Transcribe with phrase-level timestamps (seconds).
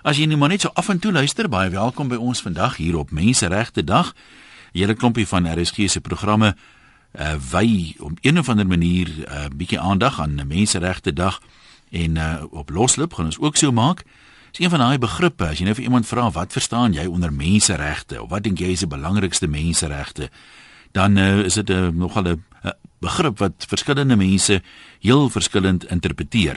[0.00, 2.78] As jy nou maar net so af en toe luister, baie welkom by ons vandag
[2.80, 4.14] hier op Menseregte Dag.
[4.72, 6.54] Hele klompie van RSG se programme
[7.20, 11.40] uh wy om een of ander manier 'n uh, bietjie aandag aan Menseregte Dag
[11.90, 14.04] en uh op loslip gaan ons ook so maak.
[14.50, 17.32] Dis een van daai begrippe as jy nou vir iemand vra wat verstaan jy onder
[17.32, 20.30] menseregte of wat dink jy is die belangrikste menseregte?
[20.92, 22.70] Dan uh, is dit 'n uh, nogal 'n uh,
[23.00, 24.62] begrip wat verskillende mense
[25.00, 26.56] heel verskillend interpreteer.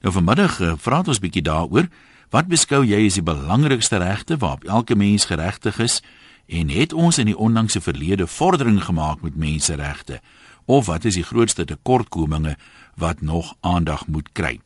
[0.00, 1.88] Nou vanmiddag uh, vra ons bietjie daaroor
[2.28, 6.02] Wat beskou jy as die belangrikste regte waarop elke mens geregtig is
[6.46, 10.20] en het ons in die onlangse verlede vordering gemaak met menseregte
[10.66, 12.56] of wat is die grootste tekortkominge
[13.00, 14.58] wat nog aandag moet kry?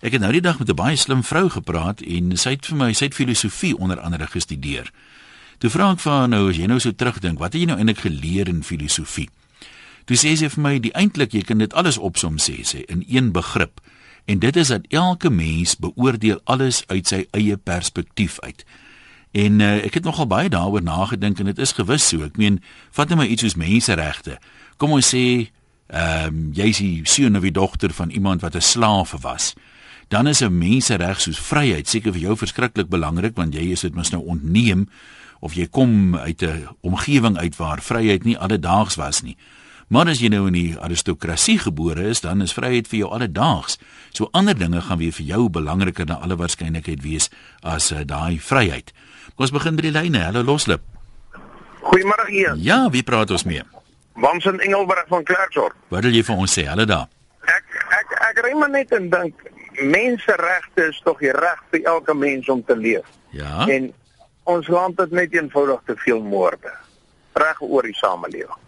[0.00, 2.76] Ek het nou die dag met 'n baie slim vrou gepraat en sy het vir
[2.76, 4.90] my sy het filosofie onder andere gestudeer.
[5.58, 7.78] Toe vra ek vir haar nou as jy nou so terugdink, wat het jy nou
[7.78, 9.28] eintlik geleer in filosofie?
[10.04, 13.04] Toe sê sy vir my die eintlik jy kan dit alles opsom sê sy in
[13.08, 13.80] een begrip
[14.24, 18.64] en dit is dat elke mens beoordeel alles uit sy eie perspektief uit.
[19.32, 22.24] En uh, ek het nogal baie daaroor nagedink en dit is gewis so.
[22.26, 22.60] Ek meen,
[22.92, 24.36] vat net maar iets soos menseregte.
[24.76, 25.48] Kom ons sê,
[25.92, 29.54] ehm um, jy is die seun of die dogter van iemand wat 'n slaaf was.
[30.08, 33.94] Dan is 'n mensereg soos vryheid seker vir jou verskriklik belangrik want jy is dit
[33.94, 34.88] mos nou ontneem
[35.40, 39.36] of jy kom uit 'n omgewing uit waar vryheid nie alledaags was nie.
[39.92, 43.74] Maar as jy nou in die aristokrasie gebore is, dan is vryheid vir jou alledaags.
[44.16, 47.28] So ander dinge gaan weer vir jou belangriker na alle waarskynlikheid wees
[47.60, 48.94] as uh, daai vryheid.
[49.36, 50.22] Kom ons begin by die lyne.
[50.24, 50.80] Hallo Loslip.
[51.82, 52.56] Goeiemôre hier.
[52.56, 53.66] Ja, wie praat ons mee?
[54.16, 55.76] Wansen Engelberg van Klerksdorp.
[55.92, 56.64] Wat wil jy vir ons sê?
[56.72, 57.12] Hallo daar.
[57.52, 59.44] Ek ek ek ry maar net en dink
[59.76, 63.04] menseregte is tog die reg vir elke mens om te leef.
[63.36, 63.68] Ja.
[63.68, 63.92] En
[64.48, 66.72] ons land het net eenvoudig te veel moorde
[67.36, 68.60] reg oor die samelewing.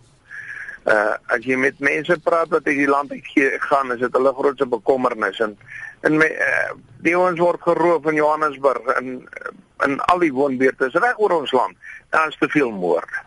[0.85, 3.29] Uh as jy met mense praat wat uit die land uit
[3.69, 5.57] gaan, is dit hulle grootste bekommernis en
[6.05, 9.29] en my uh, die ons word geroof in Johannesburg en
[9.85, 11.77] in al die woonbuurte reg oor ons land.
[12.11, 13.25] Daar is te veel moorde.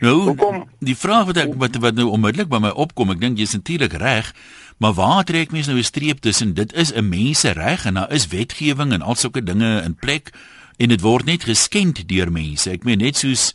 [0.00, 0.64] Nou, Hoekom?
[0.78, 3.94] die vraag wat ek wat, wat nou onmiddellik by my opkom, ek dink jy's natuurlik
[4.00, 4.30] reg,
[4.82, 8.28] maar waar trek mense nou 'n streep tussen dit is 'n mensereg en daar is
[8.28, 10.30] wetgewing en al sulke dinge in plek
[10.76, 12.70] en dit word net geskend deur mense.
[12.70, 13.54] Ek meen net soos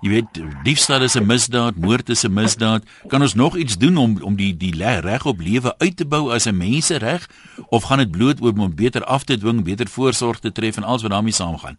[0.00, 2.84] Jy weet, diefstal is 'n misdaad, moord is 'n misdaad.
[3.06, 6.32] Kan ons nog iets doen om om die die reg op lewe uit te bou
[6.32, 7.28] as 'n mensereg
[7.68, 10.82] of gaan dit bloot oor om beter af te dwing, beter voorsorg te tref en
[10.82, 11.78] alles wat daarmee saamgaan?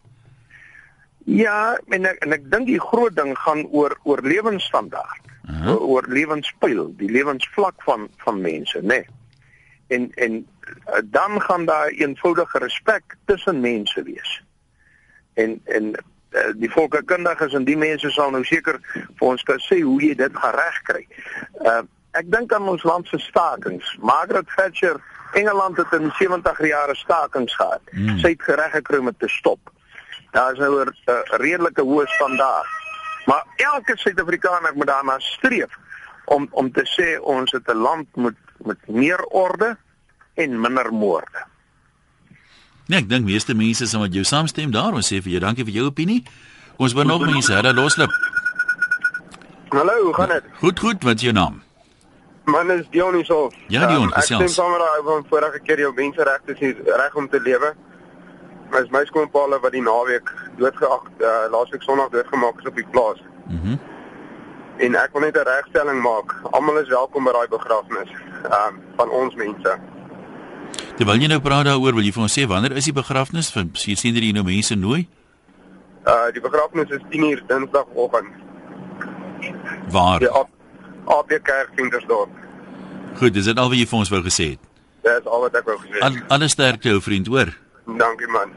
[1.25, 5.22] Ja, en ek, en ek dink die groot ding gaan oor oor lewensstandaard.
[5.50, 5.81] Uh -huh.
[5.81, 8.88] Oor lewenspyl, die lewensvlak van van mense, né?
[8.88, 9.06] Nee.
[9.88, 10.47] En en
[10.85, 14.44] eh, dan gaan daar eenvoudige respek tussen mense wees.
[15.34, 15.96] En en
[16.56, 20.35] die volkskundiges en die mense sal nou seker vir ons kan sê hoe jy dit
[20.44, 21.07] gereg kry.
[21.66, 21.81] Uh
[22.17, 23.85] ek dink aan ons land se stakings.
[24.01, 24.97] Margaret Thatcher
[25.38, 27.81] Engeland het in 70 jare stakings gehad.
[27.91, 28.17] Mm.
[28.17, 29.59] Sy het gereg gekry om te stop.
[30.31, 32.67] Daar is nou 'n uh, redelike hoë standaard.
[33.25, 35.78] Maar elke Suid-Afrikaner moet daarna streef
[36.25, 39.78] om om te sê ons het 'n land met met meer orde
[40.34, 41.46] en minder moorde.
[42.90, 44.96] Nee, ek dink meeste mense sal met jou saamstem daar.
[44.98, 46.24] Ons sê vir jou dankie vir jou opinie.
[46.82, 48.14] Ons wil nog mense, hulle loslip.
[49.70, 50.48] Hallo, hoe gaan dit?
[50.62, 51.04] Goed, goed.
[51.06, 51.60] Wat is jou naam?
[52.50, 53.54] Naam is Dionysos.
[53.70, 57.20] Ja, Dion, um, ek stem saam met daai van vorige keer jou menseregte is reg
[57.22, 57.76] om te lewe.
[58.74, 63.22] My my skoonpaale wat die naweek doodgeag uh, laasweek Sondag doodgemaak is op die plaas.
[63.46, 63.78] Mhm.
[63.78, 63.98] Mm
[64.80, 66.36] en ek wil net 'n regstelling maak.
[66.56, 68.10] Almal is welkom by daai begrafnis.
[68.44, 69.80] Ehm um, van ons mense.
[71.00, 73.54] Terwyl jy nou praat daaroor, wil jy vir ons sê wanneer is die begrafnis?
[73.56, 75.06] Vir jy sien dat jy nou mense nooi?
[76.04, 78.34] Uh die begrafnis is 10:00 Dinsdagoggend.
[79.96, 80.26] Waar?
[81.30, 82.34] Die kerk Wintersdorp.
[83.16, 84.68] Goed, dis dit al wat jy vir ons wou gesê het.
[85.08, 86.04] Dis al wat ek wou gesê het.
[86.04, 87.54] Al, alles sterkte jou vriend, hoor.
[87.88, 88.52] Dankie man.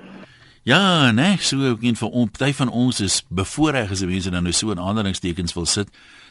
[0.66, 4.42] Ja, nee, so ook een van ons, party van ons is bevoorreg as mense dan
[4.42, 5.88] nou so in aanhalingstekens wil sit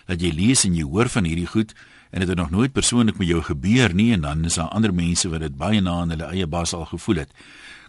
[0.07, 1.71] dat jy lees en jy hoor van hierdie goed
[2.11, 4.93] en dit het nog nooit persoonlik met jou gebeur nie en dan is daar ander
[4.93, 7.29] mense wat dit baie na in hulle eie bas al gevoel het.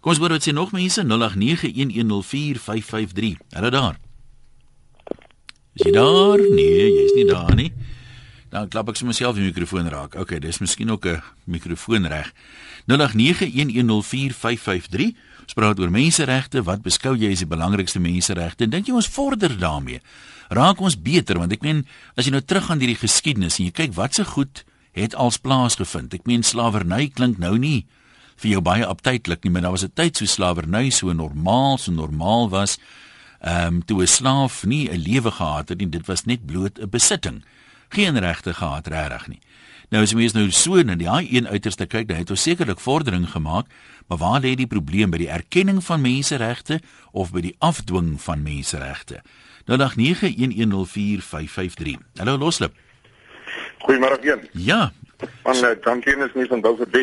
[0.00, 1.06] Kom ons hoor wat sê nog mense 0891104553.
[3.50, 3.96] Hallo daar.
[5.74, 6.38] Is jy daar?
[6.50, 7.72] Nee, jy's nie daar nie.
[8.52, 10.14] Dan klap ek sommer self die mikrofoon raak.
[10.20, 12.32] Okay, dis miskien ook 'n mikrofoon reg.
[12.86, 15.16] 0891104553.
[15.52, 16.62] Ons praat oor menseregte.
[16.64, 18.66] Wat beskou jy as die belangrikste menseregte?
[18.66, 20.00] Dink jy ons vorder daarmee?
[20.52, 21.82] raak ons beter want ek meen
[22.16, 24.64] as jy nou teruggaan hierdie geskiedenis en jy kyk wat se goed
[24.96, 26.12] het als plaasgevind.
[26.12, 27.86] Ek meen slawerny klink nou nie
[28.42, 31.92] vir jou baie aptydelik nie, maar daar was 'n tyd so slawerny so normaal, so
[31.92, 32.78] normaal was.
[33.40, 36.78] Ehm um, toe 'n slaaf nie 'n lewe gehad het nie, dit was net bloot
[36.78, 37.44] 'n besitting.
[37.88, 39.40] Geen regte gehad regtig nie.
[39.92, 42.80] Nou as jy mens nou so na die een uiterste kyk, dan het ons sekerlik
[42.80, 43.68] vordering gemaak,
[44.08, 46.80] maar waar lê die probleem by die erkenning van menseregte
[47.12, 49.20] of by die afdwing van menseregte?
[49.68, 52.00] Nou dag 91104553.
[52.16, 52.72] Hallo Loslip.
[53.84, 54.48] Goeiemôre een.
[54.52, 54.92] Ja.
[55.44, 56.96] Man, uh, dankie is nie van Beaufort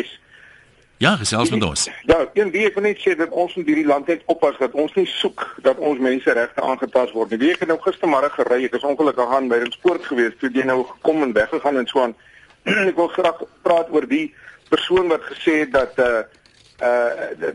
[0.98, 1.90] Ja, gesels met ons.
[2.10, 4.72] Ja, een wie ek wil net sê dat ons in hierdie land net oppas dat
[4.74, 7.52] ons nie soek dat ons menseregte aangetast word nie.
[7.54, 10.66] Ek het nou gistermôre gery, ek is ongelukkig aan by 'n spoort gewees toe jy
[10.66, 12.16] nou gekom en weggegaan en so aan.
[12.92, 14.34] ek wil graag praat oor die
[14.70, 16.22] persoon wat gesê het dat uh
[16.82, 17.12] uh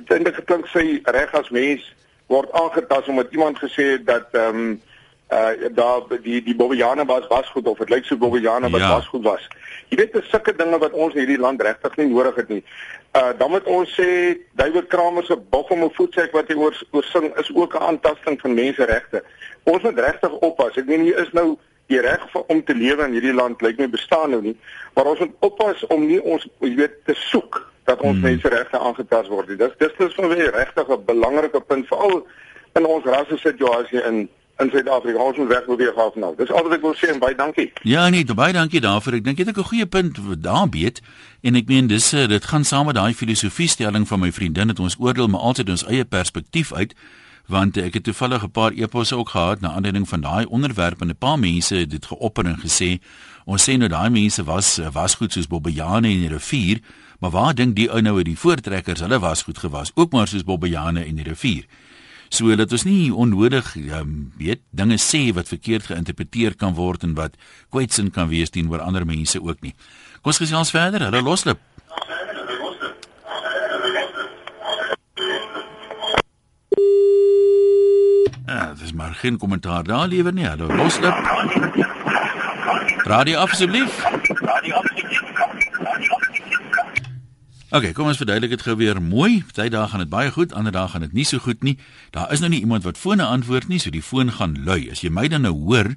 [0.09, 1.85] dit het geklink sy reg as mens
[2.27, 4.81] word aangetast omdat iemand gesê het dat ehm um,
[5.33, 8.89] uh daar die die Bobbejane was was goed of dit lyk so Bobbejane wat ja.
[8.89, 9.49] was goed was.
[9.89, 12.63] Jy weet dis sulke dinge wat ons in hierdie land regtig nie nodig het nie.
[13.17, 14.09] Uh dan moet ons sê
[14.53, 17.87] David Kramer se bog om 'n voetsek wat hy oor oor sing is ook 'n
[17.91, 19.25] aantasting van menseregte.
[19.63, 20.77] Ons moet regtig oppas.
[20.77, 23.89] Ek meen hier is nou die reg om te lewe in hierdie land lyk my
[23.89, 24.57] bestaan nou nie,
[24.95, 28.31] maar ons moet oppas om nie ons jy weet te soek dat ons hmm.
[28.31, 29.59] menseregte aangetast word nie.
[29.61, 32.25] Dis dis is vir my regtig 'n belangrike punt veral
[32.75, 34.29] in ons rasse situasie in
[34.63, 35.19] in Suid-Afrika.
[35.19, 36.35] Ons moet weg beweeg af nou.
[36.37, 37.73] Dis al wat ek wil sê en baie dankie.
[37.83, 39.19] Ja nee, baie dankie daarvoor.
[39.19, 41.03] Ek dink jy het 'n goeie punt daar beet
[41.43, 44.69] en ek meen dis eh, dit gaan saam met daai filosofie stelling van my vriendin
[44.69, 46.95] dat ons oordeel maar altyd ons eie perspektief uit
[47.47, 51.09] want ek het toevallig 'n paar eposse ook gehad na aanleiding van daai onderwerp en
[51.09, 53.01] 'n paar mense het dit geopper en gesê
[53.45, 56.81] ons sê nou daai mense was was goed soos Bobbejane in die rivier
[57.21, 60.29] maar waar dink die ou nou uit die voortrekkers hulle was goed gewas ook maar
[60.29, 61.65] soos Bobbejane in die rivier
[62.35, 67.15] So dat ons nie onnodig um, weet dinge sê wat verkeerd geïnterpreteer kan word en
[67.15, 67.37] wat
[67.71, 69.75] kwetsin kan wees teenoor ander mense ook nie.
[70.23, 71.07] Kom ons gesels verder.
[71.07, 71.74] Hallo Loslip.
[78.95, 80.47] Maar geen kommentaar daar liewer nie.
[80.47, 81.15] Hallo Loslip.
[83.05, 84.05] Radio asseblief.
[84.41, 84.83] Radio
[87.75, 89.41] OK, kom ons verduidelik dit gou weer mooi.
[89.43, 91.73] Party dae gaan dit baie goed, ander dae gaan dit nie so goed nie.
[92.15, 94.85] Daar is nou nie iemand wat fone antwoord nie, so die foon gaan lui.
[94.93, 95.91] As jy my dan nou hoor,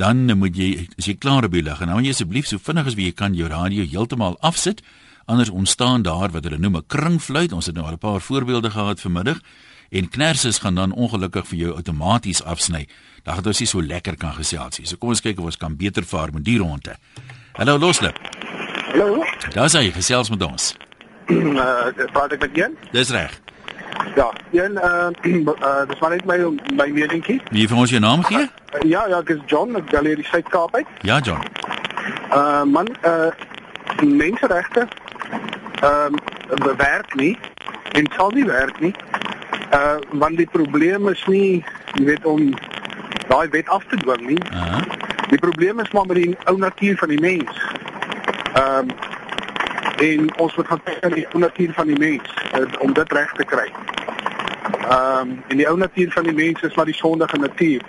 [0.00, 2.88] dan moet jy as jy klaar op die lig en nou jy asseblief so vinnig
[2.88, 4.80] as wie jy kan jou radio heeltemal afsit.
[5.28, 7.52] Anders ontstaan daar wat hulle noem 'n kringfluit.
[7.52, 9.44] Ons het nou al 'n paar voorbeelde gehad vanmiddag
[9.90, 12.86] en knerses gaan dan ongelukkig vir jou outomaties afsny.
[13.22, 14.86] Dan gaan dit nie so lekker kan gesels nie.
[14.86, 16.96] So kom ons kyk of ons kan beter vaar met die ronde.
[17.58, 18.16] Hallo Loslip.
[18.92, 19.24] Hallo.
[19.54, 20.74] Daar sê jy gesels met ons
[21.30, 22.76] uh praat ek met Jan?
[22.90, 23.40] Dis reg.
[24.16, 26.38] Ja, Jan, uh, uh dis maar net my
[26.74, 27.40] my meetingkie.
[27.50, 28.46] Wie vir ons jou naam gee?
[28.74, 30.90] Uh, ja, ja, ek is John, ek bel hier die Suid-Kaap uit.
[31.06, 31.44] Ja, John.
[32.34, 33.30] Uh man, uh
[34.00, 34.86] menseregte
[35.80, 37.34] ehm uh, werk nie
[37.98, 38.94] en sal nie werk nie.
[39.70, 41.64] Uh want die probleem is nie,
[41.94, 42.54] jy weet om
[43.28, 44.42] daai wet af te dwing nie.
[44.52, 44.82] Uh -huh.
[45.28, 47.60] Die probleem is maar met die ou natuur van die mens.
[48.54, 48.88] Ehm um,
[49.96, 53.12] en ons moet gaan kyk na die ou natuur van die mens uh, om dit
[53.12, 53.68] reg te kry.
[54.88, 57.82] Ehm um, en die ou natuur van die mens is maar die sondige natuur.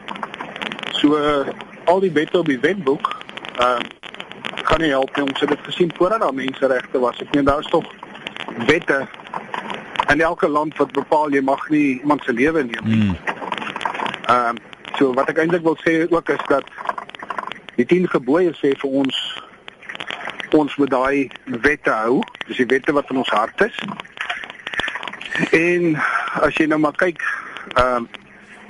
[0.92, 1.48] So uh,
[1.84, 3.18] al die wette op die wetboek
[3.58, 4.00] ehm uh,
[4.64, 5.26] kan nie help nie.
[5.26, 7.22] Ons het dit gesien voordat daar menseregte was.
[7.22, 7.86] Ek meen daar is tog
[8.66, 9.08] wette
[10.14, 13.02] in elke land wat bepaal jy mag nie iemand se lewe neem nie.
[13.02, 13.18] Hmm.
[14.26, 14.58] Ehm um,
[14.98, 16.68] so wat ek eintlik wil sê ook is dat
[17.76, 19.22] die 10 gebooie sê vir ons
[20.52, 21.30] ons moet daai
[21.64, 23.78] wette hou, dis die wette wat in ons hart is.
[25.56, 25.96] En
[26.44, 27.24] as jy nou maar kyk,
[27.76, 28.20] ehm uh,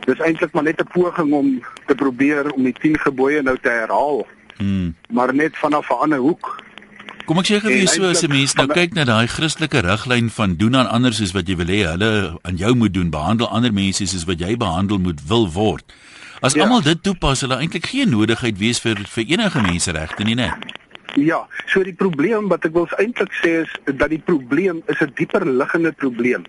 [0.02, 1.50] dis eintlik maar net 'n poging om
[1.86, 4.28] te probeer om die 10 gebooie nou te herhaal.
[4.58, 4.96] Hmm.
[5.10, 6.61] Maar net vanaf 'n ander hoek.
[7.32, 10.28] Kom ek sê gou vir so as 'n mens nou kyk na daai Christelike riglyn
[10.30, 13.48] van doen aan ander soos wat jy wil hê hulle aan jou moet doen, behandel
[13.48, 15.86] ander mense soos wat jy behandel moet wil word.
[16.44, 16.64] As ja.
[16.64, 20.52] almal dit toepas, hulle eintlik geen nodigheid wees vir vir enige menseregte nie, né?
[21.16, 25.16] Ja, so die probleem wat ek wil eintlik sê is dat die probleem is 'n
[25.16, 26.44] dieper liggende probleem.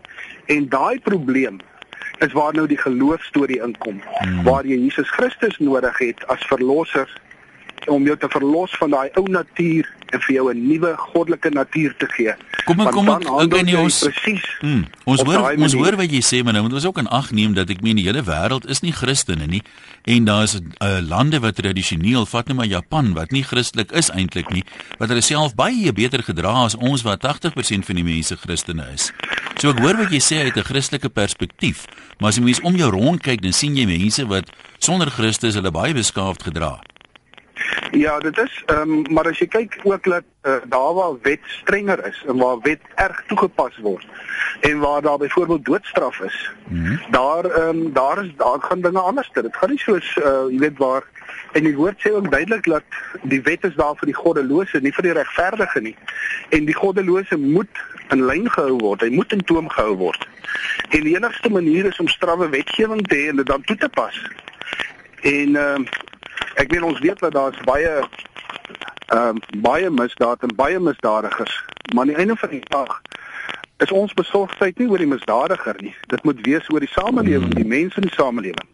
[0.50, 1.60] En daai probleem
[2.18, 4.42] is waar nou die geloofstorie inkom, hmm.
[4.42, 7.06] waar jy Jesus Christus nodig het as verlosser
[7.86, 11.94] om jou te verlos van daai ou natuur en vir jou 'n nuwe goddelike natuur
[11.96, 12.34] te gee.
[12.64, 14.44] Kom maar kom ek okay nee ons presies.
[14.60, 17.30] Hmm, ons hoor ons hoor wat jy sê maar nou moet ons ook in ag
[17.30, 19.62] neem dat ek meen die hele wêreld is nie Christene nie
[20.04, 24.10] en daar is uh, lande wat tradisioneel vat net maar Japan wat nie Christelik is
[24.10, 24.64] eintlik nie
[24.98, 29.10] wat hulle self baie beter gedra as ons wat 80% van die mense Christene is.
[29.58, 31.86] So ek hoor wat jy sê uit 'n Christelike perspektief,
[32.20, 35.54] maar as jy mens om jou rond kyk dan sien jy mense wat sonder Christus
[35.54, 36.80] hulle baie beskaafd gedra.
[37.92, 41.40] Ja, dit is ehm um, maar as jy kyk ook dat uh, daar waar wet
[41.44, 44.06] strenger is en waar wet erg toegepas word
[44.60, 46.50] en waar daar byvoorbeeld doodstraf is.
[46.68, 47.00] Mm -hmm.
[47.10, 49.30] Daar ehm um, daar is daar gaan dinge anders.
[49.32, 51.02] Dit gaan nie soos uh, jy weet waar
[51.52, 52.82] en die woord sê ook duidelik dat
[53.22, 55.96] die wet is daar vir die goddelose, nie vir die regverdige nie.
[56.48, 59.00] En die goddelose moet in lyn gehou word.
[59.00, 60.28] Hy moet in toom gehou word.
[60.88, 63.88] En die enigste manier is om strawwe wetgewing te hê en dit dan toe te
[63.88, 64.22] pas.
[65.20, 66.00] En ehm uh,
[66.54, 67.92] ek weet ons weet dat daar's baie
[69.12, 73.00] ehm uh, baie misdaad en baie misdadigers, maar aan die einde van die dag
[73.82, 75.94] is ons besorgdheid nie oor die misdadiger nie.
[76.06, 78.68] Dit moet wees oor die samelewing, die mense in die samelewing.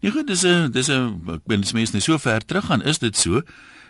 [0.00, 2.98] Ja goed, dis 'n dis 'n ek ben se mense so ver terug gaan, is
[2.98, 3.42] dit so?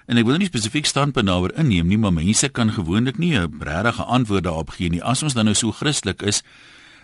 [0.06, 3.60] En ek wil nie spesifiek standpunt daaroor inneem nie, maar mense kan gewoonlik nie 'n
[3.60, 5.02] regte antwoord daarop gee nie.
[5.02, 6.42] As ons dan nou so Christelik is,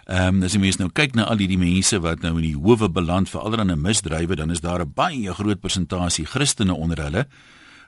[0.06, 2.54] Ehm um, as jy mens nou kyk na al die mense wat nou in die
[2.54, 7.26] howe beland vir allerlei misdrywe, dan is daar 'n baie groot persentasie Christene onder hulle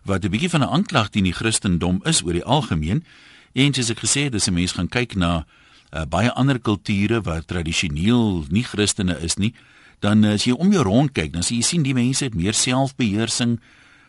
[0.05, 3.05] wat 'n bietjie van 'n aanklag teen die Christendom is oor die algemeen.
[3.53, 5.47] En soos ek gesê het, as 'n mens gaan kyk na
[5.93, 9.55] uh, baie ander kulture wat tradisioneel nie Christene is nie,
[10.01, 12.55] dan as jy om jou rond kyk, dan sien jy sien die mense het meer
[12.55, 13.61] selfbeheersing.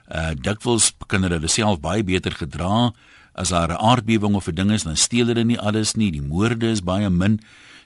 [0.10, 2.92] Uh dikwels kan hulle self baie beter gedra
[3.34, 6.12] as daar 'n aardbewing of 'n ding is, dan steel hulle nie alles nie.
[6.12, 7.40] Die moorde is baie min.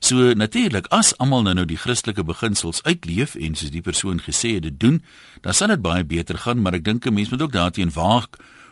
[0.04, 4.58] So natuurlik as almal nou nou die Christelike beginsels uitleef en soos die persoon gesê
[4.58, 4.98] het dit doen,
[5.46, 8.28] dan sal dit baie beter gaan, maar ek dink 'n mens moet ook daarteen waag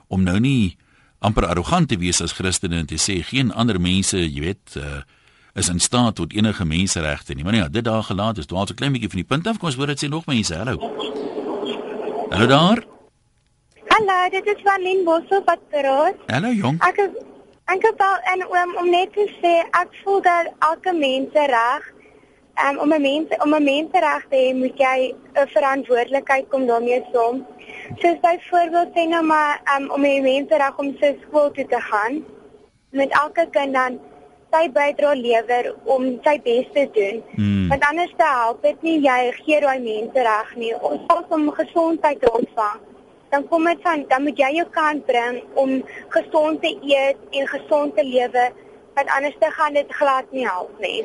[0.09, 0.75] om nou nie
[1.19, 5.03] amper arrogant te wees as Christene en te sê geen ander mense, jy weet, uh,
[5.55, 7.43] is in staat tot enige menseregte nie.
[7.43, 9.67] Maar ja, dit daar gelaat is, dwaal so klein bietjie van die punt af, kom
[9.67, 10.55] ons hoor dit sê nog mense.
[10.55, 10.75] Hallo.
[12.29, 12.83] Hallo daar.
[13.87, 16.15] Hallo, dit is van Lynn Bosso wat praat.
[16.27, 16.81] Hallo jong.
[16.81, 17.30] Ek is
[17.71, 21.85] Wil en um, om net te sê ek voel dat elke mens reg
[22.67, 27.01] um, om 'n mens om 'n mensereg te hê moet jy 'n verantwoordelikheid kom daarmee
[27.13, 27.45] saam.
[28.01, 32.25] Soos byvoorbeeld sê nou maar um, om 'n mensereg om sy skool toe te gaan
[32.89, 33.99] met elke kind dan
[34.51, 37.23] sy bydra lewer om sy bes te doen.
[37.35, 37.67] Hmm.
[37.67, 40.75] Want anders te help dit nie jy gee daai mensereg nie.
[40.81, 42.90] Ons moet om gesondheid ontvang
[43.31, 45.77] dan kom dit van dan moet jy jou kant bring om
[46.15, 48.51] gesond te eet en gesond te lewe
[48.95, 51.03] want anders te gaan dit glad nie help nie.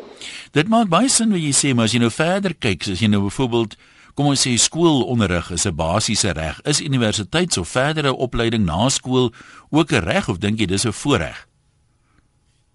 [0.52, 3.10] Dit maak baie sin wat jy sê, maar as jy nou verder kyk, as jy
[3.12, 3.76] nou byvoorbeeld
[4.16, 9.30] kom ons sê skoolonderrig is 'n basiese reg, is universiteits of verdere opleiding na skool
[9.70, 11.46] ook 'n reg of dink jy dis 'n voorreg?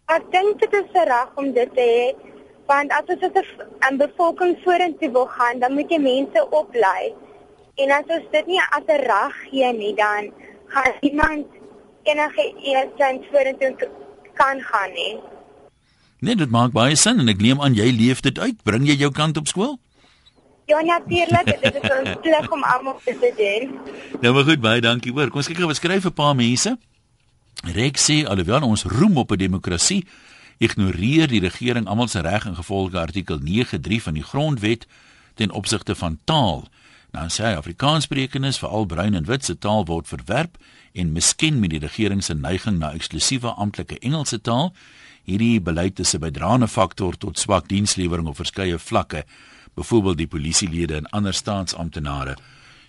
[0.05, 2.31] Ek dink dit is 'n reg om dit te hê
[2.67, 3.45] want as dit
[3.89, 7.13] 'n bevolking vorentoe wil gaan, dan moet jy mense oplei.
[7.81, 10.31] En as ons dit nie as 'n reg gee nie, dan
[10.67, 11.45] gaan iemand
[12.03, 13.89] enige eens vorentoe
[14.33, 15.15] kan gaan nie.
[16.19, 18.63] Nee, dit maak baie sin en ek neem aan jy leef dit uit.
[18.63, 19.79] Bring jy jou kant op skool?
[20.65, 21.45] Ja, natuurlik.
[21.61, 23.79] dit is ons plig om almal te doen.
[24.21, 25.29] Nou maar goed, baie dankie hoor.
[25.29, 26.77] Kom ons kyk gou wat skryf 'n paar mense.
[27.73, 30.05] Rex sê alhoewel ons roem op 'n demokrasie,
[30.57, 34.87] ignoreer die regering almal se reg in gevolge artikel 9.3 van die grondwet
[35.35, 36.67] ten opsigte van taal.
[37.11, 40.55] Nou sê hy Afrikaanssprekendes, veral bruin en wit se taal word verwerp
[40.95, 44.71] en miskien met die regering se neiging na eksklusiewe amptelike Engelse taal,
[45.27, 49.25] hierdie beleid is 'n bydraende faktor tot swak dienslewering op verskeie vlakke,
[49.75, 52.37] byvoorbeeld die polisielede en ander staatsamptenare.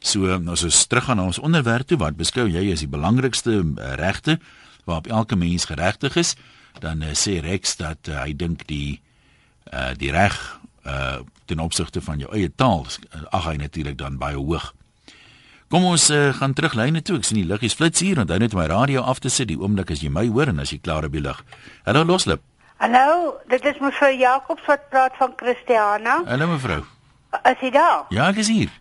[0.00, 3.62] So, nou as ons teruggaan na ons onderwerp toe, wat beskou jy as die belangrikste
[3.62, 4.38] uh, regte
[4.84, 6.34] waarop elke mens geregtig is?
[6.80, 9.00] Dan uh, sê Rex dat uh, hy dink die
[9.72, 10.34] uh, die reg
[10.86, 12.86] uh ten opsigte van jou eie taal
[13.30, 14.72] ag hy natuurlik dan baie hoog.
[15.72, 17.16] Kom ons uh, gaan terug lyne toe.
[17.16, 19.90] Ek sien die liggies flits hier dan net my radio af te sit die oomblik
[19.90, 21.38] as jy my hoor en as jy klaar op die lig.
[21.86, 22.42] Hallo Loslip.
[22.82, 26.18] Hallo, dit is mevrou Jacobs wat praat van Christiana.
[26.26, 26.82] Hallo mevrou.
[27.48, 28.04] Is jy daar?
[28.12, 28.72] Ja, ek is hier.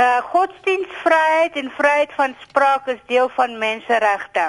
[0.00, 4.46] Uh godsdienstvryheid en vryheid van spraak is deel van menseregte.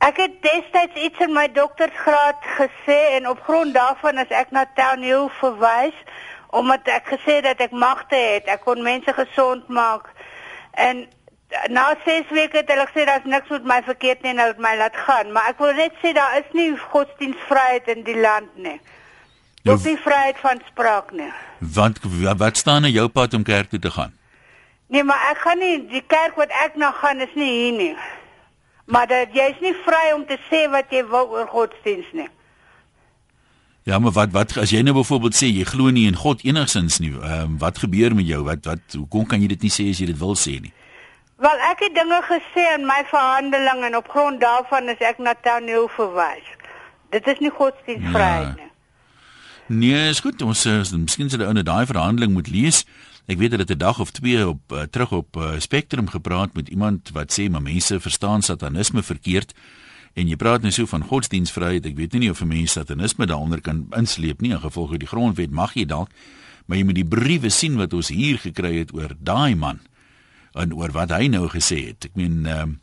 [0.00, 4.64] Ek het destyds iets in my doktorsgraad gesê en op grond daarvan as ek na
[4.74, 5.96] Town Hill verwys
[6.56, 10.08] omdat ek gesê dat ek magte het, ek kon mense gesond maak.
[10.74, 11.04] En
[11.70, 14.62] na 6 weke het hulle gesê daar's niks met my verkeerd nie en hulle het
[14.64, 18.56] my laat gaan, maar ek wil net sê daar is nie godsdienstvryheid in die land
[18.56, 18.78] nie.
[19.68, 21.28] Dis nie vryheid van spraak nie.
[21.60, 22.00] Want
[22.40, 24.16] wat staan in jou pad om kerk toe te gaan?
[24.88, 27.92] Nee, maar ek gaan nie die kerk wat ek na gaan is nie hier nie.
[28.90, 32.28] Maar dat jy is nie vry om te sê wat jy wil oor godsdiens nie.
[33.88, 36.98] Ja, maar wat wat as jy nou byvoorbeeld sê jy glo nie in God enigsins
[37.00, 38.42] nie, ehm um, wat gebeur met jou?
[38.44, 40.72] Wat wat hoekom kan jy dit nie sê as jy dit wil sê nie?
[41.40, 45.32] Wel, ek het dinge gesê in my verhandeling en op grond daarvan is ek na
[45.40, 46.50] Tannie verwys.
[47.14, 48.56] Dit is nie godsdienstvryheid ja.
[48.58, 48.68] nie.
[49.70, 50.42] Nee, is goed.
[50.42, 52.82] Ons is miskien sal hulle daai verhandeling moet lees.
[53.30, 56.54] Ek weet hulle het 'n dag of twee op uh, terug op uh, Spectrum gepraat
[56.54, 59.54] met iemand wat sê maar mense verstaan satanisme verkeerd
[60.14, 61.86] en jy praat nou so van godsdienstvryheid.
[61.86, 64.50] Ek weet nie of 'n mens satanisme daaronder kan insleep nie.
[64.50, 66.10] In gevolg van die grondwet mag jy dalk,
[66.66, 69.78] maar jy moet die briewe sien wat ons hier gekry het oor daai man
[70.52, 72.04] en oor wat hy nou gesê het.
[72.04, 72.80] Ek meen um,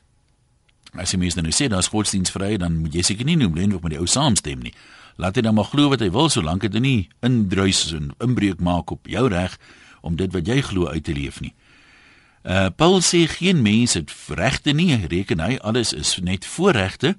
[0.93, 3.91] as jy mens nou sê daar's godsdienstvryheid, dan moet jy seker nie noem Lenwood met
[3.91, 4.73] die ou saamstem nie.
[5.17, 8.91] Laat hy dan maar glo wat hy wil solank dit nie indruis en inbreuk maak
[8.91, 9.57] op jou reg
[10.01, 11.53] om dit wat jy glo uit te leef nie.
[12.47, 17.15] Uh Paul sê geen mens het regte nie, reken hy alles is net voorregte.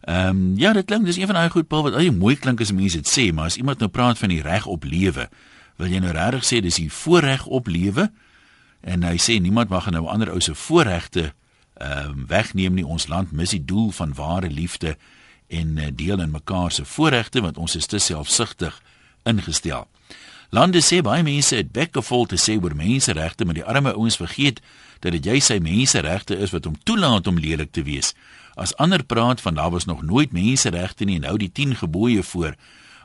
[0.00, 2.60] Ehm um, ja, dit klink dis een van daai goed Paul wat al mooi klink
[2.60, 5.28] as mense dit sê, maar as iemand nou praat van die reg op lewe,
[5.76, 8.08] wil jy nou regtig sê dis die voorreg op lewe?
[8.80, 11.32] En hy sê niemand mag nou ander ou se voorregte
[11.78, 12.86] ehm um, wegneem nie.
[12.86, 14.96] Ons land mis die doel van ware liefde
[15.46, 18.82] en uh, deel in mekaar se voorregte want ons is te selfsugtig
[19.22, 19.86] ingestel.
[20.50, 24.62] Lande sê baie mense het bekkevol te sê oor menseregte, maar die arme ouens vergeet
[25.04, 28.14] dat dit jy sy menseregte is wat hom toelaat om lelik te wees.
[28.56, 32.22] As ander praat van daar was nog nooit menseregte nie en nou die 10 gebooie
[32.22, 32.56] voor.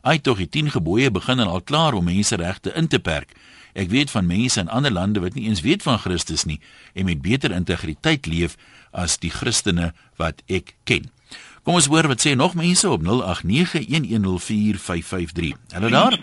[0.08, 3.36] Ai tog die 10 gebooie begin al klaar om menseregte in te perk.
[3.76, 6.62] Ek weet van mense in ander lande wat nie eens weet van Christus nie
[6.96, 8.56] en met beter integriteit leef
[8.92, 11.12] as die Christene wat ek ken.
[11.64, 13.08] Kom ons hoor wat sê nog mense op 0891104553.
[15.76, 16.20] Hallo daar.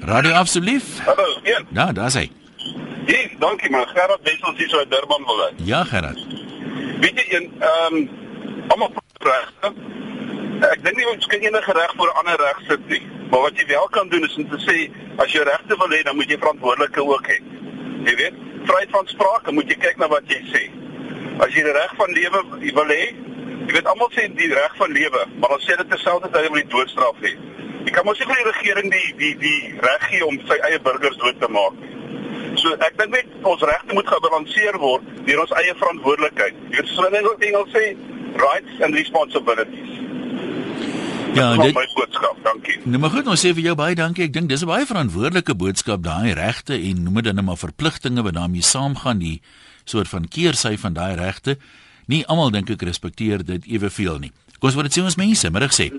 [0.00, 0.84] Radio asseblief.
[1.04, 1.60] Hallo, ja.
[1.68, 2.28] Ja, daar sê.
[3.06, 3.86] Ja, dankie man.
[3.86, 5.50] Gerard Wessels hier so uit Durban wil hy.
[5.64, 6.20] Ja, Gerard.
[7.00, 8.08] Weet jy een ehm um,
[8.68, 9.52] almal reg.
[10.70, 13.02] Ek dink nie ons kan enige reg voor ander reg sit nie.
[13.30, 14.76] Maar wat jy wel kan doen is om te sê
[15.20, 17.38] as jy regte wil hê, dan moet jy verantwoordelike ook hê.
[18.08, 20.64] Jy weet, vryheid van sprake, moet jy kyk na wat jy sê.
[21.44, 22.42] As jy die reg van lewe
[22.80, 23.04] wil hê,
[23.66, 26.72] jy weet almal sê die reg van lewe, maar dan sê dit terselfdertyd wil die
[26.72, 27.34] doodstraf hê.
[27.86, 30.80] Jy kan mos nie vir die regering die die die reg gee om sy eie
[30.80, 31.78] burgers dood te maak.
[32.58, 36.58] So ek dink net ons regte moet gebalanseer word deur ons eie verantwoordelikheid.
[36.74, 37.84] Weet soos hulle in Engels sê,
[38.38, 39.94] rights and responsibilities.
[41.36, 42.38] Ja, dit my boodskap.
[42.42, 42.78] Dankie.
[42.88, 44.26] Nou maar goed, ons sê vir jou baie dankie.
[44.26, 48.22] Ek dink dis 'n baie verantwoordelike boodskap daai regte en noem dit dan maar verpligtinge
[48.22, 49.40] wat daarmee saamgaan die
[49.84, 51.58] soort van keersy van daai regte.
[52.06, 54.32] Nie almal dink ek respekteer dit eweveel nie.
[54.58, 55.92] Kom ons word dit sê ons mense, middag sê.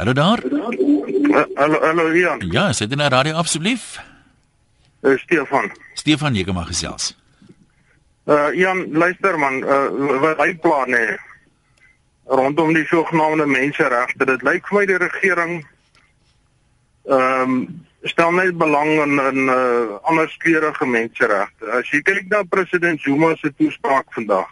[0.00, 0.44] Hallo daar.
[0.44, 2.40] Uh, hallo hallo Ian.
[2.50, 4.00] Ja, sit in die radio asseblief.
[5.02, 5.70] Uh, Stefan.
[5.94, 7.10] Stefan, jy kan maar gesels.
[8.24, 11.18] Uh Ian, luister man, uh wat hy plan hè
[12.24, 14.24] rondom die sogenaamde menseregte.
[14.24, 15.54] Dit lyk vir my die regering
[17.04, 17.60] ehm um,
[18.08, 21.68] stel net belang in in uh ander kleurige menseregte.
[21.76, 24.48] As jy kyk na president Zuma se toespraak vandag.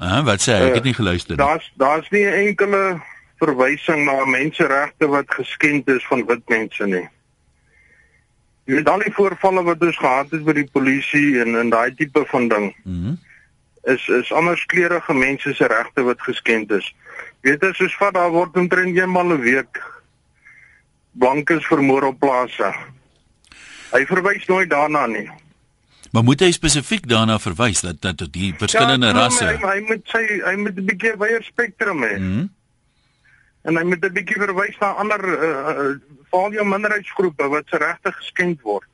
[0.00, 0.72] Ah, wat sê hy?
[0.72, 1.44] Ek het nie geluister nie.
[1.44, 3.02] Daar's daar's nie enkele
[3.40, 7.08] verwysing na menseregte wat geskend is van wit mense nie.
[8.68, 11.94] Jy weet al die voorvalle wat ons gehad het by die polisie en en daai
[11.94, 13.08] tipe van ding Mhm.
[13.08, 13.18] Mm
[13.88, 16.94] is is anders kleurige mense se regte wat geskend is.
[17.40, 19.80] Jy weet as soos vat daar word omtrent eenmal 'n week
[21.12, 22.74] blankes vermoor op plase.
[23.92, 25.30] Hy verwys nooit daarna nie.
[26.12, 30.02] Maar moet hy spesifiek daarna verwys dat dat die verskillende Ja, rasse Hy, hy moet
[30.04, 32.18] sy hy moet 'n bietjie wyeer spektrum hê.
[32.18, 32.48] Mhm.
[33.68, 35.96] En hy moet 'n bietjie verwys na ander uh, uh,
[36.30, 38.86] veral jou minderheidsgroepe wat se regte geskend word.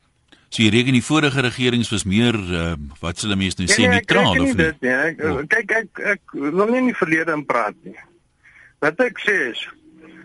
[0.48, 3.88] So jy reken die vorige regerings was meer uh, wat sê mense nou sê Nee,
[3.88, 4.54] nee, ek neutraal of nie?
[4.54, 5.42] Dit, nee, ek, Ja.
[5.46, 7.96] kyk ek ek wil nie in die verlede in praat nie.
[8.80, 9.68] Wat ek sê is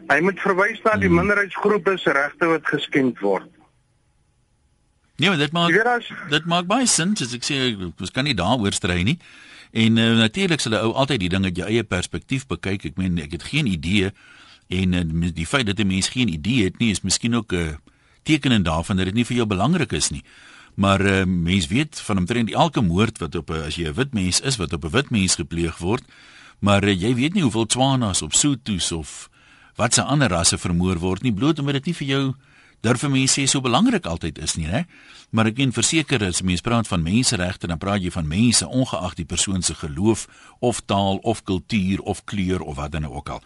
[0.10, 1.16] hy moet verwys na die Hmm.
[1.22, 3.48] minderheidsgroepe se regte wat geskend word.
[5.18, 7.58] Nee, maar dit maak weet as dit maak baie sin, soos ek sê,
[8.02, 9.20] ons kan nie daaroor stry nie.
[9.72, 12.86] En uh, natuurlik sal 'n ou altyd die ding uit jou eie perspektief bekyk.
[12.86, 14.12] Ek meen ek het geen idee
[14.68, 17.56] en uh, die feit dat 'n mens geen idee het nie is miskien ook 'n
[17.56, 17.76] uh,
[18.24, 20.24] teken daarvan dat dit nie vir jou belangrik is nie.
[20.76, 24.14] Maar uh, mens weet van omtrent elke moord wat op 'n as jy 'n wit
[24.14, 26.04] mens is wat op 'n wit mens gepleeg word,
[26.60, 29.30] maar uh, jy weet nie hoeveel Tswanas of Sotos of
[29.76, 32.34] wat se ander rasse vermoor word nie bloot omdat dit nie vir jou
[32.82, 34.84] durf mense sê so belangrik altyd is nie, hè?
[35.32, 39.16] Maar ek kan verseker as mens praat van menseregte, dan praat jy van mense ongeag
[39.16, 40.28] die persoon se geloof
[40.60, 43.42] of taal of kultuur of kleur of wat dan ook al.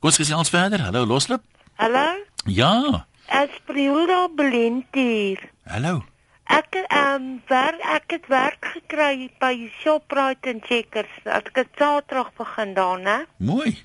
[0.00, 0.82] Kom ons gesels verder.
[0.82, 1.42] Hallo Loslip.
[1.80, 3.06] Hallo, Ja.
[3.30, 5.38] Espriula Blintier.
[5.64, 6.02] Hallo.
[6.50, 11.12] Ek ehm um, werk ek het werk gekry by Shoprite en Checkers.
[11.24, 13.18] Ek het Saterdag begin daar, né?
[13.38, 13.76] Mooi.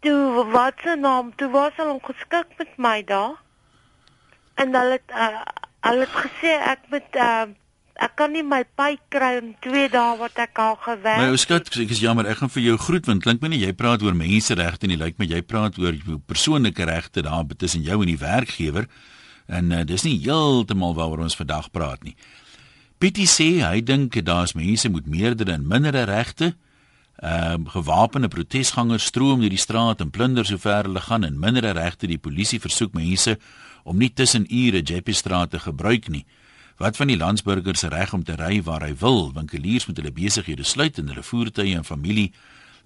[0.00, 1.34] Toe wat se naam?
[1.36, 3.36] Toe was hulle ongeskik met my daar.
[4.62, 5.42] En hulle het uh,
[5.88, 7.46] hulle het gesê ek moet uh,
[8.02, 11.20] ek kan nie my pay kry in 2 dae wat ek al gewerk.
[11.20, 13.62] My ou skat, ek is jammer, ek gaan vir jou groet want klink my nie
[13.62, 17.84] jy praat oor menseregte nie, lyk my jy praat oor jou persoonlike regte daar tussen
[17.86, 18.88] jou en die werkgewer.
[19.52, 22.16] En uh, dis nie heeltemal waaroor ons vandag praat nie.
[23.02, 26.54] Pietie sê hy dink daar's mense met meerdere en mindere regte.
[27.22, 31.74] Ehm uh, gewapende protesgangers stroom deur die straat en plunder sover hulle gaan en mindere
[31.76, 33.36] regte die polisie versoek mense
[33.84, 36.24] om nie tussen ure Jeppe straat te gebruik nie.
[36.78, 39.32] Wat van die landsburgers se reg om te ry waar hy wil?
[39.34, 42.32] Winkeliers moet hulle besighede sluit en hulle voertuie en familie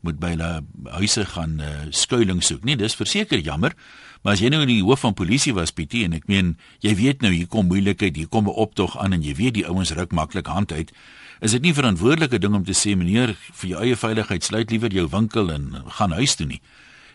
[0.05, 0.51] moet by hulle
[0.99, 2.65] huise gaan uh, skuilings soek.
[2.65, 3.75] Nee, dis verseker jammer.
[4.23, 6.55] Maar as jy nou die hoof van polisie was, Pietie, en ek meen,
[6.85, 9.67] jy weet nou hier kom moeilikheid, hier kom 'n optog aan en jy weet die
[9.67, 10.93] ouens ruk maklik hand uit.
[11.41, 14.93] Is dit nie verantwoordelike ding om te sê meneer, vir jou eie veiligheid sluit liewer
[14.93, 16.61] jou winkel en gaan huis toe nie?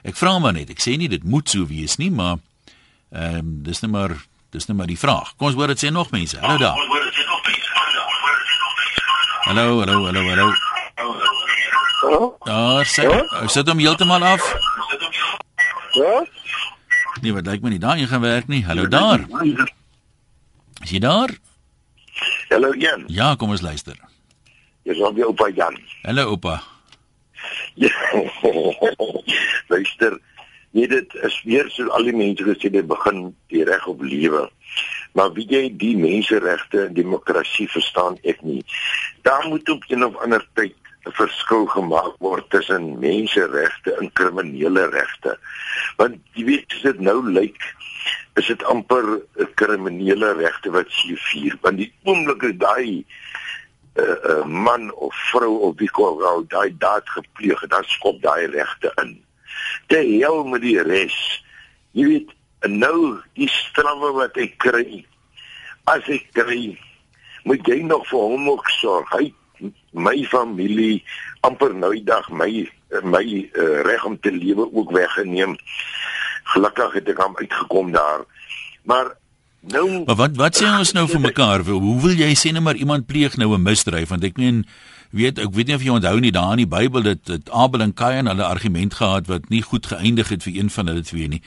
[0.04, 0.70] Ek vra maar net.
[0.70, 2.40] Ek sê nie dit moet so wees nie, maar
[3.12, 4.16] ehm um, dis net maar
[4.50, 5.36] dis net maar die vraag.
[5.36, 6.40] Kom ons hoor dit sê nog mense.
[6.40, 6.78] Hallo daar.
[9.42, 10.52] Hallo, hallo, hallo, hallo.
[12.02, 12.38] Hallo?
[12.44, 13.48] Daar sê, ja?
[13.48, 14.54] sit hom heeltemal af.
[15.92, 16.24] Ja?
[17.22, 18.64] Nee, wat lyk my nie daar in gaan werk nie.
[18.66, 19.26] Hallo daar.
[20.82, 21.36] Is jy daar?
[22.50, 23.04] Hallo Jan.
[23.08, 23.96] Ja, kom ons luister.
[24.88, 25.78] Jy's op jou oupa Jan.
[26.02, 26.62] Hallo oupa.
[27.76, 27.92] Ja.
[29.72, 30.20] Luister,
[30.72, 34.50] nee dit is weer so al die mense gesê dit begin die reg op lewe.
[35.18, 38.62] Maar wie jy die menseregte en demokrasie verstaan ek nie.
[39.28, 44.90] Daar moet op 'n of ander tyd 'n verskil gemaak word tussen menseregte en kriminele
[44.90, 45.38] regte.
[45.98, 47.62] Want jy weet as dit nou lyk
[48.40, 53.06] is dit amper 'n kriminele regte wat jy vier want die oomblik as daai 'n
[54.04, 58.22] uh, uh, man of vrou of wie ook al daai daad gepleeg het, dan skop
[58.22, 59.20] daai regte in.
[59.88, 61.18] Te hel met die res.
[61.92, 62.32] Jy weet
[62.70, 65.04] nou die strawwe wat ek kry.
[65.90, 66.78] As ek kry,
[67.44, 69.10] moet jy nog vir hom ook sorg.
[69.18, 69.32] Hy
[69.94, 71.02] my familie
[71.46, 72.50] amper nou die dag my
[73.08, 75.56] my uh, reg om te lewe ook weggeneem.
[76.54, 78.26] Gelukkig het ek hom uitgekom daar.
[78.84, 79.14] Maar
[79.62, 81.66] nou Maar wat wat sê ons nou vir mekaar?
[81.70, 84.66] Hoe wil jy sê net maar iemand pleeg nou 'n misdryf want ek meen
[85.12, 87.82] weet ek weet nie of jy onthou nie daar in die Bybel dat dit Abel
[87.82, 91.28] en Kain hulle argument gehad wat nie goed geëindig het vir een van hulle twee
[91.28, 91.42] nie.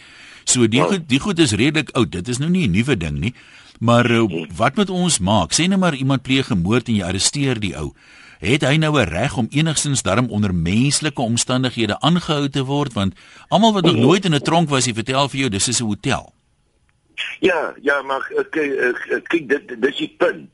[0.44, 2.12] So die goed die goed is redelik oud.
[2.12, 3.34] Dit is nou nie 'n nuwe ding nie.
[3.80, 5.52] Maar uh, wat moet ons maak?
[5.52, 7.92] Sê net maar iemand pleeg 'n moord en jy arresteer die ou.
[8.38, 13.14] Het hy nou 'n reg om enigstens darm onder menslike omstandighede aangehou te word want
[13.48, 15.84] almal wat nog nooit in 'n tronk was, hy vertel vir jou dis is 'n
[15.84, 16.32] hotel.
[17.40, 20.50] Ja, ja, maar kyk kyk dit dis die punt.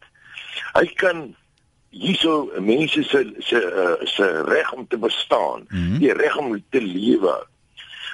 [0.73, 1.35] Hy kan
[1.91, 5.99] hierso mense se se uh, se reg om te bestaan, mm -hmm.
[5.99, 7.47] die reg om te lewe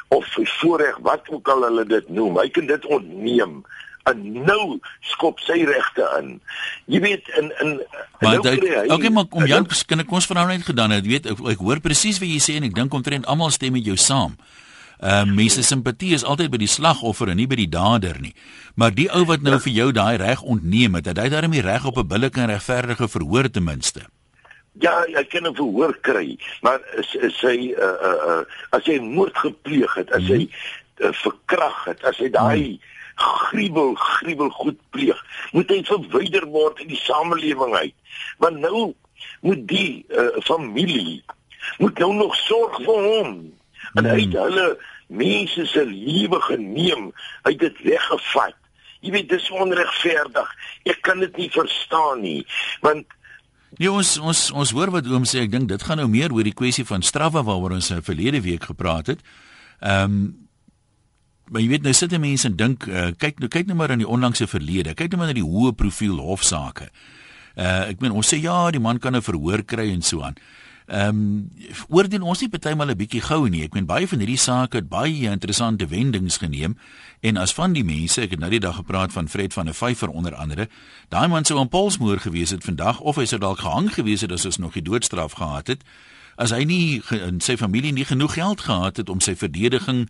[0.08, 0.26] of
[0.60, 2.38] voorreg wat ook al hulle dit noem.
[2.38, 3.64] Hy kan dit ontneem
[4.06, 6.36] en nou skop sy regte in.
[6.86, 7.72] Jy weet in in
[8.20, 11.42] Maar nou hy, okay, maar om Jan kan ek ons net gedaan het, weet ek,
[11.52, 14.36] ek hoor presies wat jy sê en ek dink omtrent almal stem met jou saam.
[15.00, 18.32] Ehm uh, mense simpatie is altyd by die slagoffer en nie by die dader nie.
[18.80, 21.84] Maar die ou wat nou vir jou daai reg ontneem het, het hy daarmee reg
[21.84, 24.06] op 'n billike en regverdige verhoor ten minste.
[24.80, 29.36] Ja, hy kan 'n verhoor kry, maar is, hy uh uh, uh as hy moord
[29.36, 30.48] gepleeg het, as hy
[31.00, 32.80] uh, verkrag het, as hy daai
[33.16, 35.16] gruwel gruwel goed pleeg,
[35.52, 37.94] moet hy verwyder word uit die samelewing uit.
[38.38, 38.94] Want nou
[39.40, 41.24] moet die uh, familie
[41.78, 43.32] moet nou nog sorg vir hom
[43.94, 44.68] en hy het hulle
[45.06, 47.12] mense se lewe geneem,
[47.44, 48.56] hy het dit weggevat.
[49.00, 50.48] Jy weet dis onregverdig.
[50.84, 52.42] Ek kan dit nie verstaan nie,
[52.82, 53.06] want
[53.76, 56.46] Ja ons ons ons hoor wat oom sê ek dink dit gaan nou meer oor
[56.46, 59.24] die kwessie van strawwe waaroor ons in verlede week gepraat het.
[59.80, 60.18] Ehm um,
[61.46, 64.00] maar jy weet nou sit mense en dink uh, kyk nou kyk nou maar aan
[64.02, 64.96] die onlangse verlede.
[64.98, 66.88] Kyk nou maar na die hoë profiel hofsaake.
[67.54, 70.34] Uh ek meen ons sê ja, die man kan 'n verhoor kry en so aan.
[70.86, 71.50] Ehm um,
[71.88, 73.62] oordeel ons nie partymal 'n bietjie gou nie.
[73.64, 76.78] Ek meen baie van hierdie sake het baie interessante wendings geneem
[77.20, 79.74] en as van die mense, ek het nou die dag gepraat van Fred van der
[79.74, 80.68] Vyver onder andere,
[81.08, 84.32] daai man sou aan polsmoor gewees het vandag of hy sou dalk gehang gewees het
[84.32, 85.82] as ons nog die doodstraf gehad het
[86.36, 90.06] as hy nie in sy familie nie genoeg geld gehad het om sy verdediging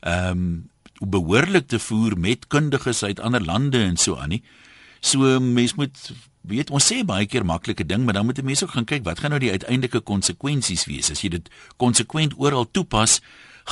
[0.00, 4.42] ehm um, behoorlik te voer met kundiges uit ander lande en so aan nie.
[5.00, 6.12] So mens moet
[6.48, 9.20] weet ons sê baie keer maklike ding, maar dan moet mense ook gaan kyk wat
[9.22, 13.20] gaan nou die uiteindelike konsekwensies wees as jy dit konsekwent oral toepas,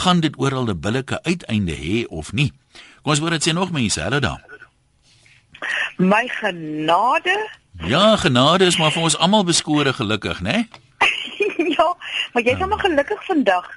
[0.05, 2.53] gaan dit oral 'n billike uiteinde hê of nie.
[3.03, 4.43] Kom ons hoor dit sê nog mense, hallo daar.
[5.97, 7.51] My genade?
[7.87, 10.69] Ja, genade is maar vir ons almal beskore gelukkig, né?
[11.77, 11.97] ja,
[12.33, 13.71] maar jy's almal gelukkig vandag.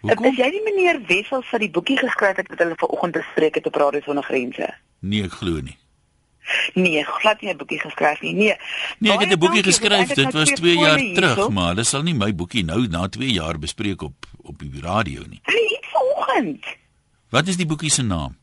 [0.00, 0.24] Hoekom?
[0.24, 3.66] Is jy die meneer Wessels wat die boekie geskryf het wat hulle vanoggend bespreek het
[3.66, 4.68] op Radio Sonder Grense?
[5.00, 5.76] Nee, ek glo nie.
[6.74, 8.34] Nee, glad nie 'n boekie geskryf nie.
[8.34, 8.56] Nee.
[8.98, 10.08] Nee, ek het 'n boekie geskryf.
[10.08, 13.58] Dit was 2 jaar terug, maar dit sal nie my boekie nou na 2 jaar
[13.58, 15.40] bespreek op op die radio nie.
[15.42, 16.64] Hey, vanoggend.
[17.30, 18.36] Wat is die boekie se naam?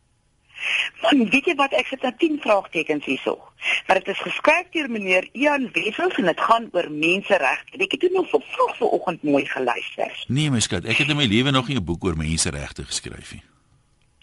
[1.01, 3.39] Man, weet jy wat ek sit na 10 vraagtekens hierso.
[3.87, 7.79] Maar dit is geskryf deur meneer Ian Wessels en dit gaan oor menseregte.
[7.83, 10.23] Ek het dit nog so vroeg vanoggend mooi geluister.
[10.27, 13.33] Nee, my skat, ek het in my lewe nog nie 'n boek oor menseregte geskryf
[13.33, 13.43] nie.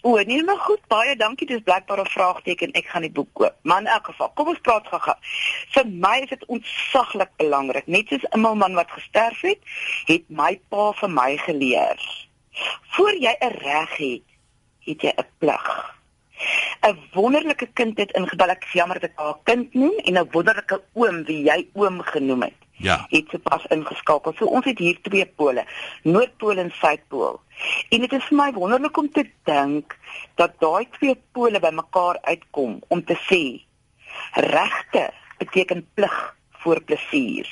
[0.01, 1.47] O, nee, maar goed, baie dankie.
[1.47, 2.71] Dis blykbaar 'n vraagteken.
[2.71, 3.55] Ek gaan die boek koop.
[3.61, 5.15] Maar in elk geval, kom ons praat gou-gou.
[5.69, 7.87] Vir my is dit ontsaglik belangrik.
[7.87, 9.59] Net soos 'n man wat gesterf het,
[10.05, 12.27] het my pa vir my geleer.
[12.93, 14.27] Voor jy 'n reg het,
[14.79, 15.95] het jy 'n plig.
[16.81, 20.81] 'n wonderlike kind het ingebel ek jammer dat ek haar kind noem en 'n wonderlike
[20.93, 22.59] oom wie jy oom genoem het.
[22.81, 23.05] Ja.
[23.09, 24.33] Het sopas ingeskakel.
[24.37, 25.65] So ons het hier twee pole,
[26.03, 27.39] Noordpool en Suidpool.
[27.89, 29.97] En dit is vir my wonderlik om te dink
[30.41, 33.43] dat daai twee pole bymekaar uitkom om te sê
[34.33, 36.17] regte beteken plig
[36.63, 37.49] voor plesier.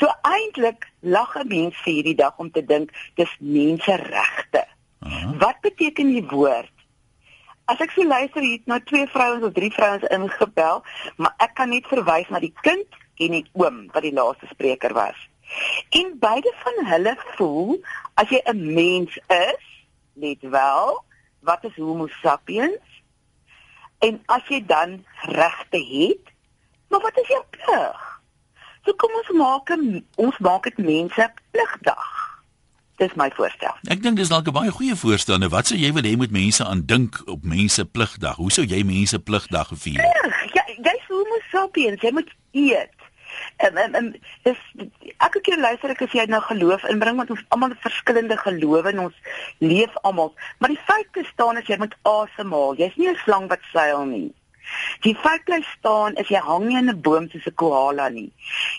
[0.00, 4.66] So eintlik lag 'n mens vir hierdie dag om te dink dis menseregte.
[5.00, 5.38] Uh -huh.
[5.38, 6.72] Wat beteken die woord?
[7.64, 10.82] As ek so luister hier na twee vrouens of drie vrouens ingebel,
[11.16, 12.86] maar ek kan net verwys na die kind
[13.20, 15.18] en die oom wat die laaste spreker was.
[15.90, 17.80] En beide van hulle voel
[18.14, 19.64] as jy 'n mens is,
[20.12, 21.04] net wel,
[21.40, 22.86] wat is homo sapiens?
[23.98, 26.24] En as jy dan regte het,
[26.88, 28.20] maar wat is jou plig?
[28.84, 32.08] So kom ons maak 'n ons maak dit mense pligdag.
[32.96, 33.74] Dis my voorstel.
[33.88, 35.38] Ek dink dis dalk 'n baie goeie voorstel.
[35.38, 38.36] Nou wat sou jy wil hê moet mense aan dink op mense pligdag?
[38.36, 40.00] Hoe sou jy mense pligdag vier?
[40.54, 42.99] Ja, jy's homo sapiens, jy moet eet.
[43.56, 44.10] En en en
[44.42, 44.60] dis
[45.18, 49.06] ek kyk luister ek as jy nou geloof inbring want ons almal verskillende gelowe en
[49.06, 49.16] ons
[49.58, 50.34] leef almal.
[50.58, 52.76] Maar die feit bestaan is jy moet asemhaal.
[52.80, 54.30] Jy's nie 'n slang wat seil nie.
[55.04, 58.32] Die feit bly staan is jy hang nie in 'n boom soos 'n koala nie.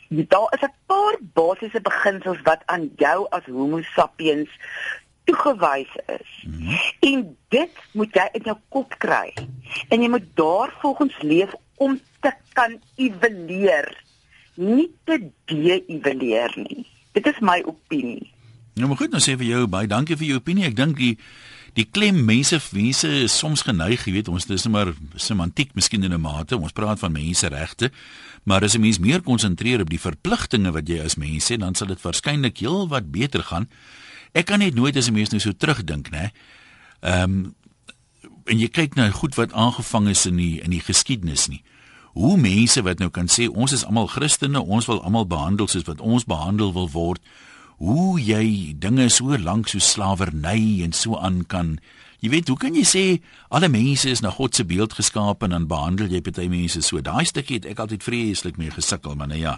[0.09, 4.49] Daar is 'n paar basiese beginsels wat aan jou as Homo sapiens
[5.25, 6.31] toegewys is.
[6.43, 6.77] Mm -hmm.
[6.99, 9.33] En dit moet jy in jou kop kry.
[9.89, 14.03] En jy moet daarvolgens leef om te kan evalueer,
[14.55, 16.85] nie te de-evalueer nie.
[17.11, 18.31] Dit is my opinie.
[18.73, 20.69] Nou maar goed, nou sê vir jou baie dankie vir jou opinie.
[20.69, 21.17] Ek dink die
[21.77, 26.03] die klem mense mense is soms geneig, jy weet, ons dis net maar semantiek miskien
[26.03, 26.57] in 'n mate.
[26.57, 27.91] Ons praat van menseregte,
[28.43, 31.75] maar as 'n mens meer konsentreer op die verpligtinge wat jy as mens het, dan
[31.75, 33.69] sal dit waarskynlik heel wat beter gaan.
[34.33, 36.31] Ek kan net nooit as 'n mens nou so terugdink, né?
[37.01, 37.55] Ehm um,
[38.45, 41.63] en jy kyk nou goed wat aangevang is in die in die geskiedenis nie.
[42.13, 45.87] Hoe mense wat nou kan sê ons is almal Christene, ons wil almal behandel soos
[45.87, 47.23] wat ons behandel wil word
[47.81, 51.79] hoe jy dinge so lank so slawerny en so aan kan
[52.21, 53.03] jy weet hoe kan jy sê
[53.49, 57.01] alle mense is na God se beeld geskaap en dan behandel jy party mense so?
[57.01, 59.57] Daai stukkie het ek altyd vreeslik mee gesukkel maar nou ja.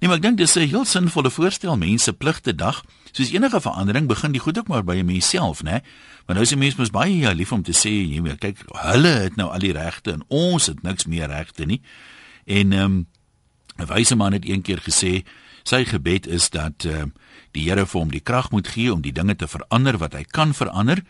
[0.00, 2.84] Nee maar ek dink dis 'n heel sinvolle voorstel mense pligte dag.
[3.12, 5.80] Soos enige verandering begin die goed ook maar by 'n mens self nê
[6.26, 8.58] want nou is die mens mos baie ja lief om te sê jy weet kyk
[8.68, 11.80] hulle het nou al die regte en ons het niks meer regte nie.
[12.44, 13.06] En ehm um,
[13.78, 15.24] 'n wyse man het eendag gesê
[15.64, 17.04] sy gebed is dat uh,
[17.52, 20.24] die Here vir hom die krag moet gee om die dinge te verander wat hy
[20.24, 21.02] kan verander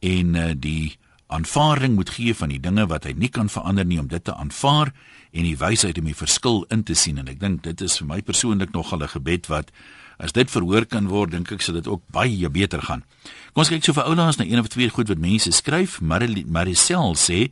[0.00, 0.98] en uh, die
[1.30, 4.34] aanvaarding moet gee van die dinge wat hy nie kan verander nie om dit te
[4.34, 4.90] aanvaar
[5.30, 8.08] en die wysheid om die verskil in te sien en ek dink dit is vir
[8.08, 9.70] my persoonlik nogal 'n gebed wat
[10.18, 13.04] as dit verhoor kan word dink ek sal dit ook baie beter gaan.
[13.52, 16.00] Kom ons kyk so vir oulaas na een of twee goed wat mense skryf.
[16.00, 17.50] Maricel sê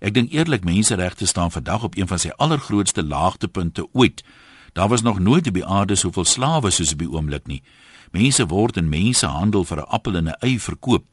[0.00, 4.24] ek dink eerlik menseregte staan vandag op een van sy allergrootste laagtepunte ooit.
[4.72, 7.62] Daar was nog nooit op die aarde soveel slawe soos op die oomblik nie.
[8.12, 11.04] Mense word in mensehandel vir 'n appel en 'n ei verkoop.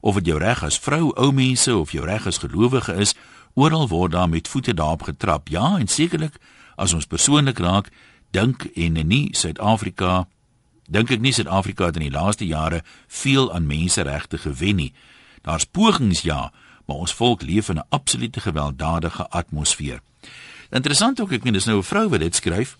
[0.00, 3.14] Of dit jou reg as vrou, ou mense of jou reg as gelowige is,
[3.54, 5.48] oral word daar met voete daarop getrap.
[5.48, 6.38] Ja, en sekerlik
[6.76, 7.90] as ons persoonlik raak,
[8.30, 10.26] dink en nie Suid-Afrika
[10.88, 14.92] dink ek nie Suid-Afrika het in die laaste jare veel aan menseregte gewen nie.
[15.44, 16.48] Daar's pogings ja,
[16.86, 20.00] maar ons volk leef in 'n absolute gewelddadige atmosfeer.
[20.70, 22.76] Interessant ook ek meen dis nou 'n vrou wat dit skryf.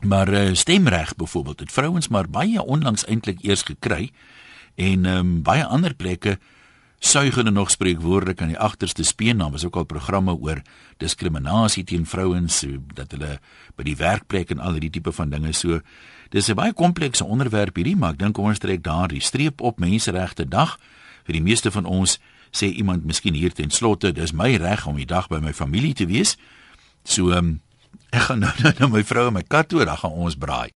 [0.00, 4.10] Maar uh, stemreg byvoorbeeld het vrouens maar baie onlangs eintlik eers gekry
[4.74, 6.38] en um, baie ander plekke
[7.04, 10.62] suig hulle nog spreekwoordelik aan die agterste speen daar was ook al programme oor
[11.02, 13.38] diskriminasie teen vrouens dat hulle
[13.76, 15.80] by die werkplek en al hierdie tipe van dinge so
[16.30, 19.78] dis 'n baie komplekse onderwerp hierdie maar ek dink ons trek daar die streep op
[19.78, 20.78] menseregte dag
[21.24, 22.18] vir die meeste van ons
[22.50, 25.94] sê iemand miskien hier ten slotte dis my reg om die dag by my familie
[25.94, 26.36] te wees
[27.04, 27.60] so um,
[28.14, 30.70] Ek gaan nou na my vrou en my kat toe, dan gaan ons braai.